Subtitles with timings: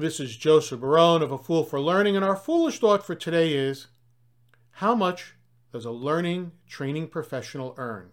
[0.00, 3.54] This is Joseph Barone of A Fool for Learning, and our foolish thought for today
[3.54, 3.88] is
[4.74, 5.34] How much
[5.72, 8.12] does a learning training professional earn?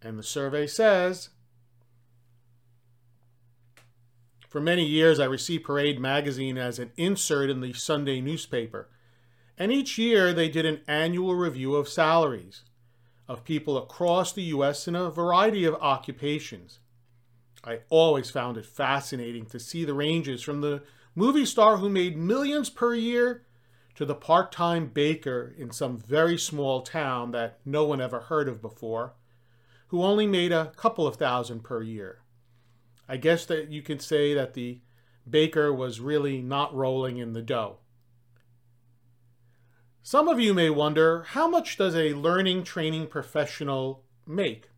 [0.00, 1.28] And the survey says
[4.48, 8.88] For many years, I received Parade magazine as an insert in the Sunday newspaper,
[9.58, 12.62] and each year they did an annual review of salaries
[13.28, 14.88] of people across the U.S.
[14.88, 16.78] in a variety of occupations.
[17.62, 20.82] I always found it fascinating to see the ranges from the
[21.14, 23.44] movie star who made millions per year
[23.94, 28.48] to the part time baker in some very small town that no one ever heard
[28.48, 29.14] of before,
[29.88, 32.22] who only made a couple of thousand per year.
[33.08, 34.80] I guess that you could say that the
[35.28, 37.78] baker was really not rolling in the dough.
[40.02, 44.70] Some of you may wonder how much does a learning training professional make?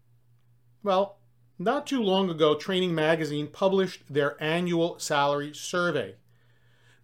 [0.82, 1.18] Well,
[1.64, 6.16] not too long ago, Training Magazine published their annual salary survey.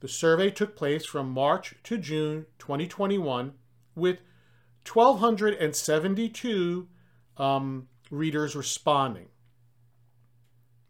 [0.00, 3.54] The survey took place from March to June 2021
[3.94, 4.20] with
[4.90, 6.88] 1,272
[7.36, 9.26] um, readers responding.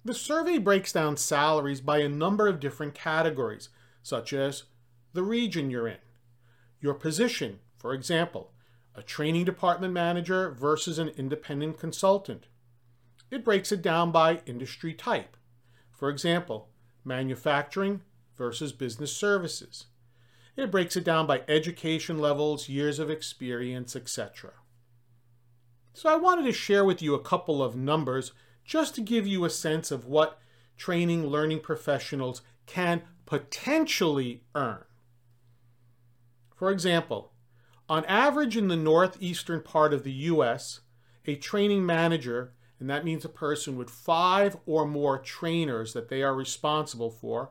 [0.05, 3.69] The survey breaks down salaries by a number of different categories,
[4.03, 4.65] such as
[5.13, 5.99] the region you're in,
[6.81, 8.53] your position, for example,
[8.95, 12.47] a training department manager versus an independent consultant,
[13.31, 15.37] it breaks it down by industry type.
[15.91, 16.69] For example,
[17.05, 18.03] manufacturing
[18.37, 19.87] versus business services.
[20.57, 24.53] It breaks it down by education levels, years of experience, etc.
[25.93, 28.33] So I wanted to share with you a couple of numbers
[28.65, 30.39] just to give you a sense of what
[30.77, 34.85] training learning professionals can potentially earn.
[36.55, 37.33] For example,
[37.89, 40.81] on average in the northeastern part of the US,
[41.27, 46.23] a training manager and that means a person with five or more trainers that they
[46.23, 47.51] are responsible for,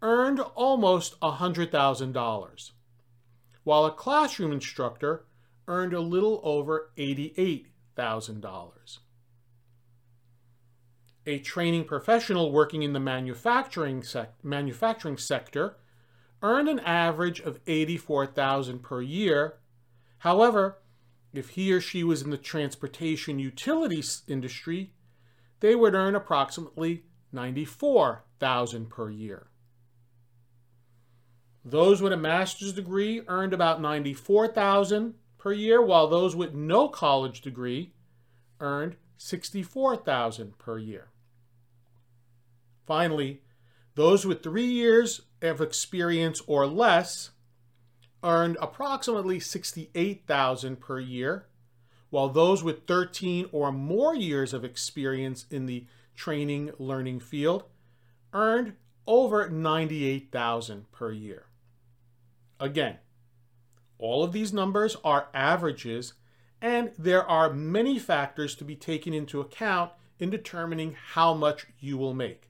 [0.00, 2.70] earned almost $100,000,
[3.64, 5.24] while a classroom instructor
[5.66, 8.98] earned a little over $88,000.
[11.24, 15.76] A training professional working in the manufacturing, sec- manufacturing sector
[16.42, 19.58] earned an average of 84,000 per year.
[20.18, 20.81] However,
[21.32, 24.92] if he or she was in the transportation utilities industry,
[25.60, 29.48] they would earn approximately 94,000 per year.
[31.64, 37.40] Those with a master's degree earned about 94,000 per year, while those with no college
[37.40, 37.94] degree
[38.60, 41.08] earned 64,000 per year.
[42.84, 43.42] Finally,
[43.94, 47.30] those with 3 years of experience or less
[48.22, 51.46] earned approximately 68,000 per year,
[52.10, 57.64] while those with 13 or more years of experience in the training learning field
[58.32, 58.74] earned
[59.06, 61.46] over 98,000 per year.
[62.60, 62.98] Again,
[63.98, 66.14] all of these numbers are averages
[66.60, 69.90] and there are many factors to be taken into account
[70.20, 72.48] in determining how much you will make.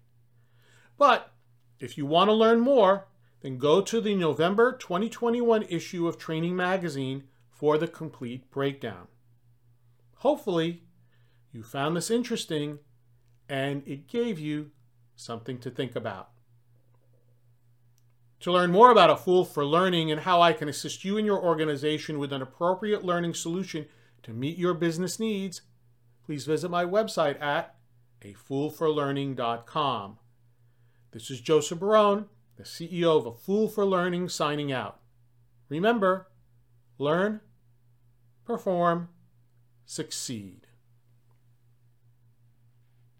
[0.98, 1.32] But
[1.80, 3.06] if you want to learn more,
[3.42, 9.08] then go to the November 2021 issue of Training Magazine for the complete breakdown.
[10.18, 10.84] Hopefully,
[11.52, 12.78] you found this interesting
[13.48, 14.70] and it gave you
[15.16, 16.30] something to think about.
[18.40, 21.26] To learn more about A Fool for Learning and how I can assist you and
[21.26, 23.86] your organization with an appropriate learning solution
[24.22, 25.62] to meet your business needs,
[26.24, 27.76] please visit my website at
[28.22, 30.18] afoolforlearning.com.
[31.10, 32.26] This is Joseph Barone
[32.56, 35.00] the CEO of A Fool for Learning, signing out.
[35.68, 36.28] Remember,
[36.98, 37.40] learn,
[38.44, 39.08] perform,
[39.86, 40.66] succeed.